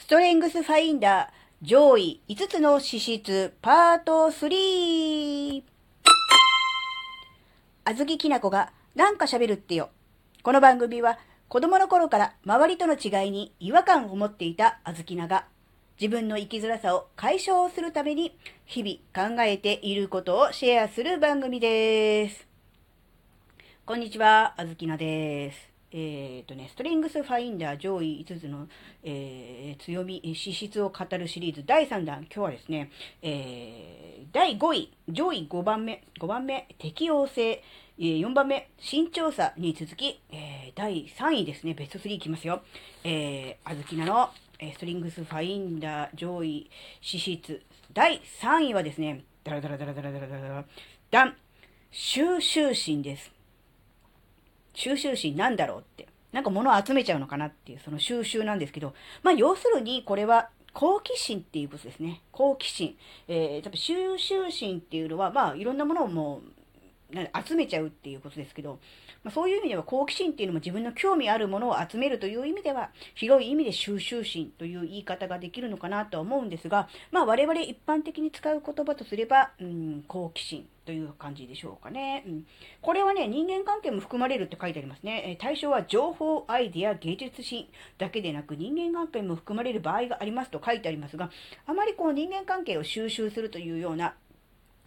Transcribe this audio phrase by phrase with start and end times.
[0.00, 5.62] ストレングスファインダー上位5つの資質パート3
[7.84, 9.90] あずききなこがなんか喋るってよ。
[10.42, 11.18] この番組は
[11.48, 15.44] 子供の頃から周りとの違いに違和感を持っていたあずきなが
[16.00, 22.48] 自分の生きづらさを解消するために日々考えていることをシェアする番組です。
[23.84, 25.69] こんにちは、あずきなです。
[25.92, 28.68] え、ー、とね、ストリングスファインダー上位5つの、
[29.02, 32.18] えー、強み、資質を語るシリーズ第3弾。
[32.24, 32.90] 今日はですね、
[33.22, 37.62] えー、第5位、上位5番目、5番目、適応性、
[37.98, 42.62] え、4番目、身長差に続き、え、第3位ですね、ベスト3いきますよ。
[43.04, 46.70] えー、あずきなの、ストリングスファインダー上位
[47.00, 47.62] 資質。
[47.92, 50.64] 第3位はですね、ダラダラダラダラダラダラダラ、
[51.10, 51.36] ダン
[51.90, 53.39] 収集心です。
[54.80, 56.08] 収集心なんだろうって。
[56.32, 62.22] なんか物を集めちゃうのかなっていう、その収集なんですけど、まあ要するにこれは好奇心っていうことですね。
[62.30, 62.96] 好奇心。
[63.28, 66.50] えー、多分収集心っていうのは、まあいろんなものをもう
[67.46, 68.78] 集めちゃうっていうことですけど、
[69.24, 82.24] まあ、そういう意味では好奇心っていうのも自分の興味あるものを集めるという意味では、広い意味で収集心という言い方ができるのかなとは思うんですが、まあ我々一般的に使う言葉とすれば、うん、好奇心という感じでしょうかね。
[82.26, 82.46] うん、
[82.82, 85.22] これはね、人間関係も含まれるって書いてありますね。
[85.24, 91.30] え対象は情報、アイデア、芸術心だけでなく人間関係も含まれる場合がありますと書いてありますが、
[91.66, 94.14] あまりこう人間関係を収集するというような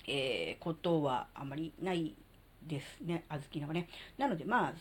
[0.06, 2.14] えー、ことはあまりない
[2.68, 3.88] ですね、小豆菜はね。
[4.18, 4.74] なので、まあ、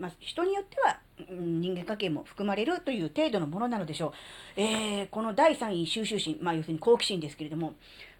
[0.00, 0.98] まあ、人によっては、
[1.30, 4.08] 人間関係も含まれるという程度のものなのでしょ
[4.56, 4.60] う。
[4.60, 7.74] えー、この第3位収集心、まあ、要するに好奇心ですけれども、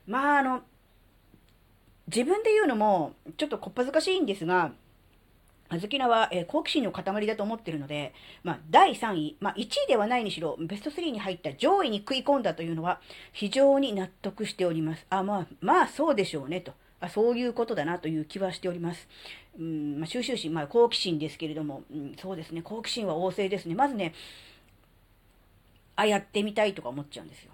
[0.06, 0.62] まあ、あの、
[2.09, 4.73] 自分で言うのも、ちょっとこっぱずかしいんですが、
[5.70, 13.00] あずきなは、えー、好奇心の塊だと思ってるので、まあ、第3位、まあ、1位ではないにしろ、ベスト3に入った上位に食い込んだというのは、
[13.33, 15.06] 非常に納得しております。
[15.11, 16.73] あ、まあ、まあ、そうでしょうね、と。
[17.00, 19.06] あそういうことだなという気はしております。
[19.59, 23.75] うんまあ、収集心、まあ、好奇心ですけれども、うん、そうですね、好奇心は旺盛ですね。
[23.75, 24.15] まずね、
[25.97, 27.53] あ、やってみたいとか思っちゃうんですよ。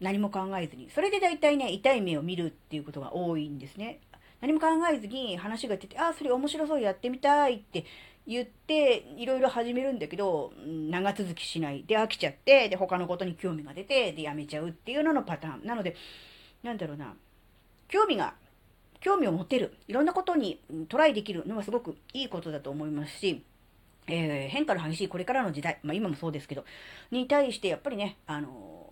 [0.00, 0.90] 何も考えずに。
[0.90, 4.00] それで大体ね、痛い目を見るっていうことが多いんですね。
[4.40, 7.84] 何も考えずに話が出て、ああ、それ面白そうやってみたいって
[8.26, 11.84] 言って、いろいろ始めるんだけど、長続きしない。
[11.84, 15.66] で、飽きちゃって、で、他のことに興味が出て、で、やめちゃうっていうののパターン。
[15.66, 15.96] なので、
[16.62, 17.14] なんだろうな、
[17.88, 18.34] 興味が
[19.04, 23.44] 興味を持てる、いろんなことにトライできるのはすごくいいことだと思いますし、
[24.06, 26.64] えー、変化の激しいこれからの時代、まあ今もそうですけど、
[27.10, 28.48] に対してやっぱりね、あの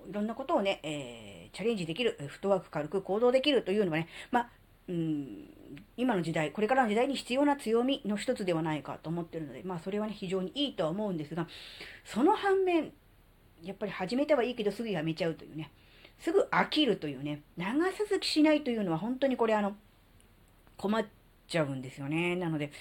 [0.08, 4.48] いろんなことをね、えー、チャレンジできる、フットワーク軽く行動できるというのはね、まあ、
[4.88, 5.48] うん、
[5.96, 11.46] 今の時代、これからの時代に必要な強みの一つではないかと思ってるので、まあそれはね、非常にいいとは思うんですが、
[12.04, 12.92] その反面、
[13.62, 15.70] やっぱり始めてはいいけどすぐやめちゃうというね、
[16.18, 19.76] すぐ飽きるというね、長続きしないというのは本当にこれあの、
[20.76, 21.04] 困っ
[21.46, 22.36] ちゃうんですよね。
[22.36, 22.72] なので、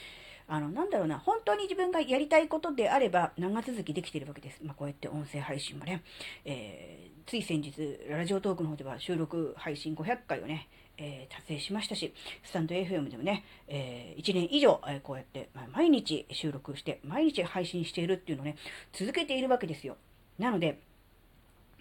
[0.51, 4.59] あの、なんだろうな、本当に自分がやりたいことであれば、長続きできているわけです。
[4.61, 6.03] まあ、こうやって音声配信もね、
[6.43, 7.71] えー、つい先日、
[8.09, 10.67] ラジオトークの方では収録配信500回をね、
[10.97, 12.13] えー、達成しましたし、
[12.43, 18.57] スタンド FM でもね、えー、1年以上、え、こうやって、ま、毎日収録して、毎日配信しているっていうのをね、
[18.91, 19.95] 続けているわけですよ。
[20.37, 20.81] なので、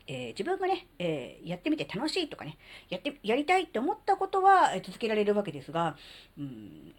[0.06, 2.56] えー、自分がね、えー、やってみて楽しいとかね、
[2.88, 5.96] やって、やりたいって思ったことは、え続けられるわけですが、
[6.38, 6.94] うん、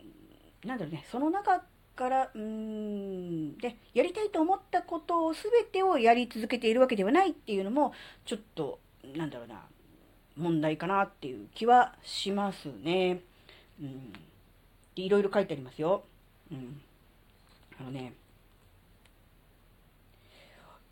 [0.65, 1.63] なんだろうね、その中
[1.95, 7.93] から、うん、で、やりたいと思ったことを全てをやり続けているわけではないっていうのも、
[8.25, 8.79] ちょっと、
[9.15, 9.63] なんだろうな、
[10.37, 13.21] 問題かなっていう気はしますね。
[13.81, 14.13] うん。
[14.95, 16.03] いろいろ書いてありますよ。
[16.51, 16.81] うん。
[17.79, 18.13] あのね、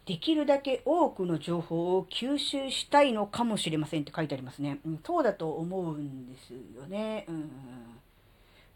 [0.06, 4.80] できるだけ多くの情報を吸収したいのかもしれませんって書いてありますね。
[4.84, 7.26] うん、そうだと思うんですよね。
[7.28, 7.52] うん。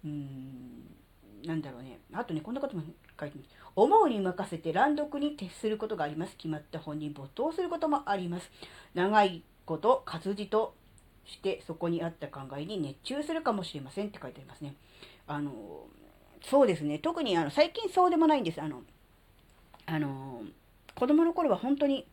[0.04, 2.00] うーん、なんだろうね。
[2.14, 2.84] あとね、こんなことも
[3.20, 3.50] 書いてます。
[3.76, 6.36] 思うに任せて乱読に徹することがあります。
[6.38, 8.50] 決まった本に没頭することもあります。
[8.94, 10.76] 長いこと活字と
[11.26, 14.76] してそこにあった考えに熱中するかもしれませんって書いてありますね。
[15.28, 15.52] あの、
[16.44, 17.00] そうですね。
[17.00, 18.62] 特にあの最近そうでもないんです。
[18.62, 18.84] あの、
[19.86, 20.44] あの、
[20.96, 22.06] 子供の頃は本当に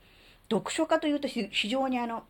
[0.51, 2.25] 読書家というと非常にあの、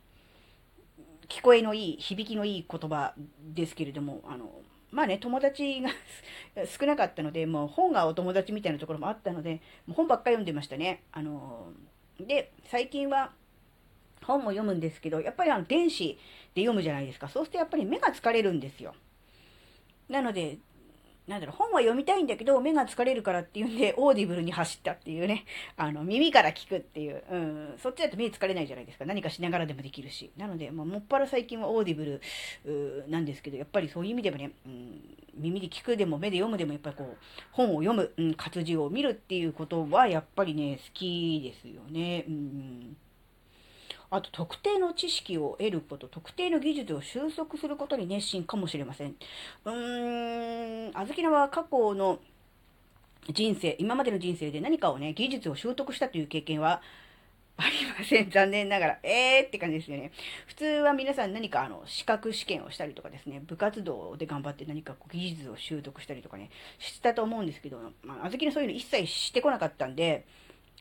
[1.29, 3.15] 聞こえのいい、響きのいい言葉
[3.55, 4.51] ですけれども、あの、
[4.91, 5.91] まあね、友達が
[6.67, 11.03] 少なかったので、もう本がお友達みたいなところもあったので、もう本ばっかり読んでましたね。
[11.13, 11.73] あの、
[12.19, 13.33] で、最近は
[14.23, 16.19] 本も読むんですけど、やっぱりあの電子
[16.55, 17.29] で読むじゃないですか。
[17.29, 18.95] そうするとやっぱり目が疲れるんですよ。
[20.09, 20.59] なので、
[21.27, 25.45] なんだろう、本は読みたいんだけど、目が疲れるからっていうんで、オーディブルに走ったっていうね、
[25.77, 29.05] あの、耳から聞くっていう、うん、そっちだと目疲れないじゃないですか。
[29.05, 30.31] 何かしながらでもできるし。
[30.37, 32.21] なので、もう、もっぱら最近はオーディブ
[32.65, 35.01] ルなんですけど、やっぱりそういう意味でもね、うん、
[35.35, 37.17] 耳で聞くでも目で読むでも、やっぱりこう、
[37.53, 42.25] 本を読む、うん、活字を見るっていうことは、やっぱりね、好きですよね。
[42.29, 42.97] うん
[44.11, 49.15] あと特定の知識を得ること、特定の技術を習得することに熱心かもしれません。
[49.65, 52.19] うーん、あずきなは過去の
[53.33, 56.83] 人生、今までの人生で何かをね、技術を習得したという経験は
[57.57, 58.31] ありません。
[58.31, 58.99] 残念ながら。
[59.03, 60.11] えーって感じですよね。
[60.47, 70.27] 普通は皆さん何かあの、資格試験をしたりとかですね、部活動で頑張って何かこう技術を習得したりとかね、したと思うんですけど、まあ、あずきのそういうの一切してこなかったんで、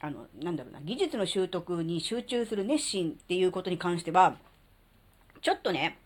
[0.01, 4.37] あの、なんだろうな、技術の習得に集中する熱心っていうことに関しては、
[5.41, 5.99] ちょっとね、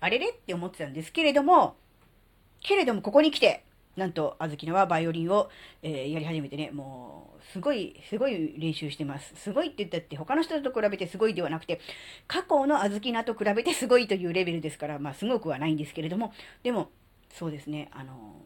[0.00, 1.76] あれれって思ってたんですけれども、
[2.60, 3.64] けれどもここに来て、
[3.96, 5.50] なんと、あずきのはバイオリンを、
[5.82, 9.34] えー、やり始めてね、もう、すごい、すごい練習してます。
[9.36, 11.80] すごいって言ったって、他の人と比べてすごいではなくて、
[12.28, 16.32] 過去のあずきなと比べてすごいというレベルですから、まあ、すごくはないんですけれども、
[16.62, 16.90] でも、
[17.30, 18.40] そうですね、あの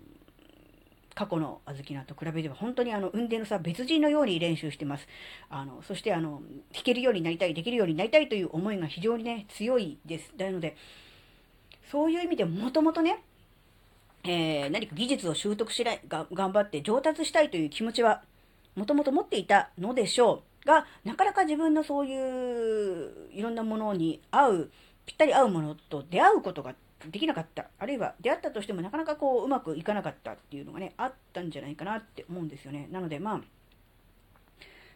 [1.14, 5.06] 過去の小豆菜と比べれば本当にあの運転の差別人のように練習してます。
[5.48, 10.32] あのそしてあの弾けるようになりたい、できるようになりたいという思いが非常にね、強いです。
[10.36, 10.76] なので、
[11.90, 13.22] そういう意味でもともとね、
[14.24, 18.22] えー、何か技術を習得しないが、頑張って上達したいという気持ちは、
[18.74, 24.70] もともと持っていたのでしょうが、なかなか自分のそういういろんなものに合う、
[25.06, 26.74] ぴったり合うものと出会うことが
[27.10, 27.66] できなかった。
[27.78, 32.88] あるいは出会ったとしてもなかなかこううまくいかなかったっていうのがね、あったんじゃないかなって思うんですよね。
[32.90, 33.40] なのでまあ、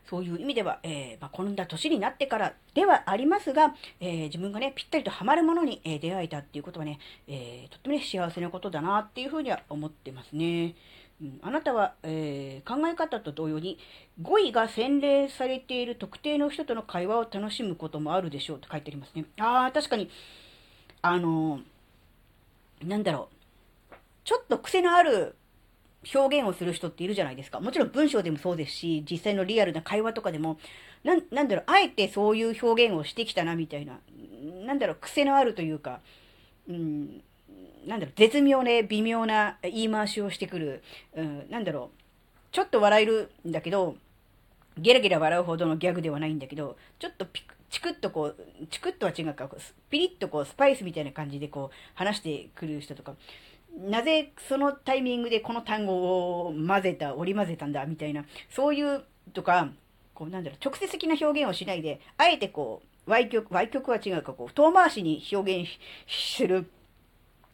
[0.09, 10.75] そういう意味では、えー、まあ、こんな年になってからではありますが、えー、自分がね、ぴったりとハマるものに、えー、出会えたっていうことはね、えとってもね、幸せなことだなっていうふうには思ってますね。
[11.21, 13.79] うん、あなたは、え考え方と同様に、
[14.23, 19.27] 語彙が洗練されている特定の人との会話を楽しむこともあるでしょうと書いてありますね。
[19.39, 20.09] ああ、確かに、
[21.03, 21.63] あのー
[22.85, 23.29] なんだろ
[23.91, 23.95] う、
[24.25, 25.37] ちょっと癖のある
[26.15, 27.61] 表現をする人っているじゃないですか。
[27.61, 30.59] もちろん文章でもそうですし、実際のリアルな会話とかでも、
[31.05, 33.99] ななんだろう、あえてそういう表現をしてきたなみたいな、
[34.65, 36.01] なんだろう、癖のあるというか、
[36.69, 37.23] うん、
[37.87, 40.83] なんだろう、絶妙ね、微妙な言い回しをしてくる、
[41.15, 41.99] うん、なんだろう、
[42.53, 43.97] ちょっと笑えるんだけど、
[44.77, 49.49] ゲラゲラ笑うほどのギャグではないんだけど、ちょっとピクチクッとこう、チクッとは違うか、
[49.91, 53.15] ピリッとこう、スパイスみたいな感じでこう、話してくる人とか、
[53.77, 59.71] なぜそのタイミングでこの単語を混ぜた、織り交ぜたんだ、みたいな、そういうとか、
[60.15, 65.71] こう、なんだろう、直接的な表現をしないで、あえてこう、歪曲、歪曲は違うか、こう、遠回しに表現
[66.09, 66.71] する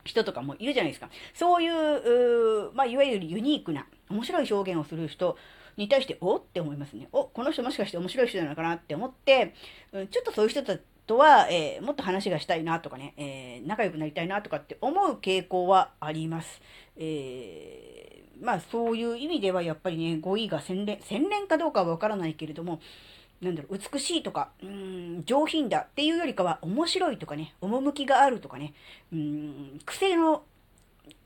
[0.04, 1.10] 人とかもいるじゃないですか。
[1.34, 5.36] そういう、うまあ、いわゆるユニークな、面白い表現をする人
[5.76, 6.36] に対して、お？
[6.36, 7.08] って思いますね。
[7.12, 9.54] お、この人もしかして面白い人なのかなって思って、
[9.92, 10.62] うん、ちょっとそういう人
[11.06, 16.62] とは、えー、もっと話がしたいなとかね、えー、仲良くなりたいなとかって思う傾向はあります。
[16.96, 22.80] えー、まあそういう意味ではやっぱりね、語彙が洗練、洗練かどうかはわからないけれども、
[23.42, 28.72] なんだろう、美しいとか、うん、上品だっていうよりかは、面白いとかね、趣があるとかね、
[29.12, 30.44] うん、癖の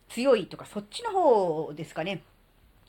[0.09, 2.23] 強いとか、そっちの方ですかね。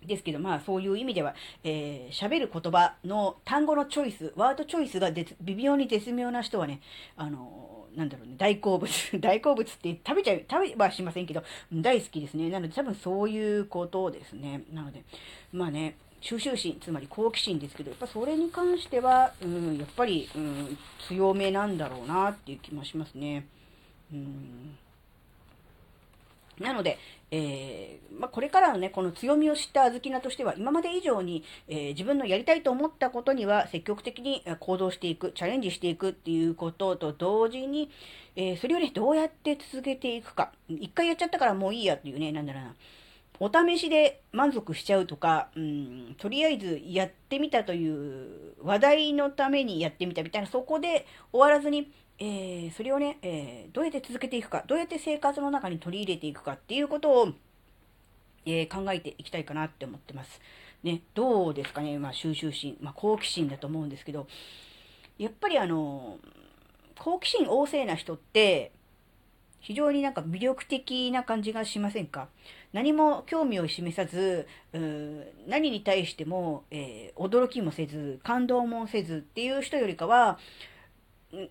[0.06, 5.12] ですけど、まあそういう意味では、えー、喋る言葉の単語のチョイス、ワードチョイスが
[5.42, 6.82] 微妙に絶妙な人はね、
[7.18, 12.50] あのー、なんだろうね、大好物、 大好物って食べちゃう、食べはしませんけど、大好きですね。
[12.50, 14.64] なので多分そういうことですね。
[14.72, 15.04] なので、
[15.52, 20.78] まあね、収集心、つまり好奇心ですけど、やっぱそれに関しては、うん、やっぱり、うん、
[21.08, 23.46] 強めなんだろうなっていう気もしますね。
[24.12, 24.78] うん
[26.60, 26.98] なので、
[27.32, 37.90] えー、まあ、これからのね、この強みを知ったあずきなとしては、今まで以上に、えー、自分のやりたいと思ったことには積極的に行動していく、チャレンジしていくっていうことと同時に、
[38.36, 40.52] えー、それをね、どうやって続けていくか。
[40.70, 42.76] 一回やっちゃったからもういいやっていうね、なんだろうな。
[43.42, 51.90] お試しで満足しちゃうとか、うん、とりあえずやってみたという話題のためにやってみたみたいな、そこで終わらずに、
[52.20, 57.30] えー、それをね、えー、どうやって続けていくか、どうやって生活の中に取り入れていくかっていうことを、
[58.46, 60.42] えー、考えていきたいかなって思ってます。
[60.84, 64.28] ね、どうですかね、まあ、収集心、まあ、好奇心だと思うんですけど、
[65.18, 66.18] やっぱりあの、
[66.98, 68.72] 好奇心旺盛な人って、
[69.62, 72.30] 非常になんか魅力的な感じがしませんか？
[72.72, 74.48] 何も興味を示さず、
[75.48, 80.40] 何に対しても、え、驚きもせず、感動もせずっていう人よりかは、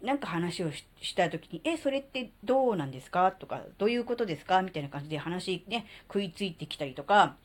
[0.03, 3.31] なんか話をした時に、え、それってどうなんですか？
[3.33, 4.63] とか、どういうことですか？
[4.63, 7.37] みたいな感じで話ね、食いついてきたりとか、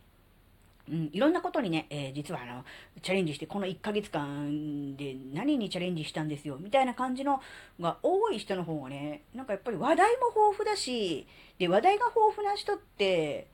[0.90, 2.66] うん、いろんなことにね、えー、実はあの、
[3.02, 7.40] チャレンジして、この1ヶ月間で何にチャレンジしたんですよ、みたいな感じの
[7.80, 11.26] が多い人の方がね、なんかやっぱり話題も豊富だし、
[11.60, 13.48] で、話題が豊富な人って、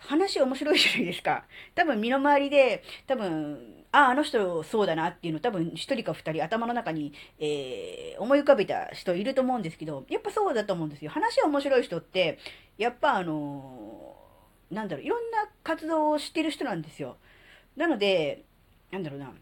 [0.00, 1.44] 話面白いじゃないですか。
[1.74, 11.10] 多分身の回りで、多分、ああ、の人そうだなっていうの多分一人か二人頭の中に、えー、思い浮かべた人いると思うんですけど、やっぱそうだと思うんですよ。
[11.10, 12.38] 話面白い人って、
[12.76, 17.16] やっぱあのー、なんだろう、いろんな活動をしてる人なんですよ。
[17.76, 18.44] なので、
[18.92, 19.32] なんだろうな。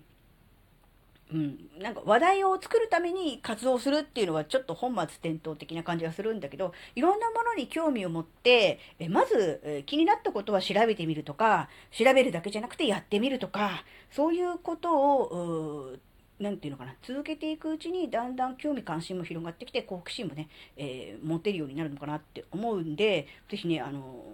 [1.33, 15.97] うん、なんか話題を作るために活動するっていうのはちょっと本末転倒的な感じがするんだけど、いろんなものに興味を持って、えまず、気になったことは調べてみるとか、調べるだけじゃなくてやってみるとか、そういうことを、
[16.39, 24.25] なんていうのかな、続けていくうちにだんだん興味関心も広がってきて、好奇心もね、えー、持てるようになるのかなって思うんで、ぜひね、あの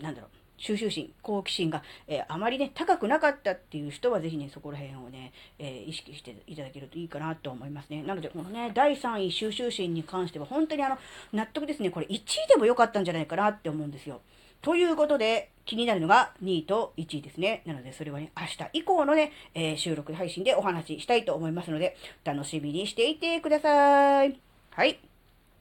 [0.00, 8.02] ー、なんだろう、収集心、好奇心が、えー、あまりね、高くなかったっていう人は、ぜひね、そこら辺をね、えー、意識していただけるといいかなと思いますね。
[8.02, 10.98] なので、このね、第3位収集心に関しては、本当にあの、
[11.32, 11.90] 納得ですね。
[11.90, 14.20] これ1位でも良かったんじゃないかなって思うんですよ。
[14.60, 17.62] ということで、気になるのが2位と1位ですね。
[17.64, 24.38] なので、それはね、明日以降のね、えー、収録配信でお話ししたいと思いますので、楽しみにしていてください。
[24.70, 24.98] はい。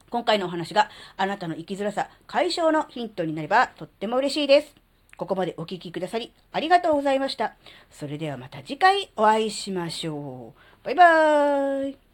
[0.10, 4.87] 今回のお話があなたの生きづらさ解消のヒントになればとっても嬉しいです。
[5.18, 7.56] ここまでお聴きくださりありがとうございました。
[7.92, 10.86] それではまた次回お会いしましょう。
[10.86, 12.07] バイバーイ。